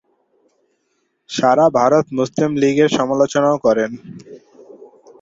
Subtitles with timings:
[1.29, 3.91] সারা ভারত Muslim League এর সমালোচনাও করেন।